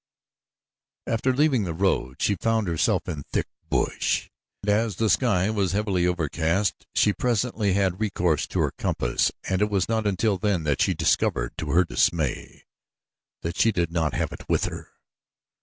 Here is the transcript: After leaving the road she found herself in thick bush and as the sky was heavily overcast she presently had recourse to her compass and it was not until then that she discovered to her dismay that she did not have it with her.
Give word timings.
After 1.05 1.31
leaving 1.31 1.63
the 1.63 1.75
road 1.75 2.23
she 2.23 2.33
found 2.41 2.67
herself 2.67 3.07
in 3.07 3.21
thick 3.21 3.45
bush 3.69 4.31
and 4.63 4.71
as 4.71 4.95
the 4.95 5.11
sky 5.11 5.51
was 5.51 5.73
heavily 5.73 6.07
overcast 6.07 6.87
she 6.95 7.13
presently 7.13 7.73
had 7.73 7.99
recourse 7.99 8.47
to 8.47 8.61
her 8.61 8.71
compass 8.79 9.31
and 9.47 9.61
it 9.61 9.69
was 9.69 9.87
not 9.87 10.07
until 10.07 10.39
then 10.39 10.63
that 10.63 10.81
she 10.81 10.95
discovered 10.95 11.55
to 11.59 11.69
her 11.69 11.83
dismay 11.83 12.63
that 13.43 13.57
she 13.57 13.71
did 13.71 13.91
not 13.91 14.15
have 14.15 14.31
it 14.33 14.49
with 14.49 14.65
her. 14.65 14.87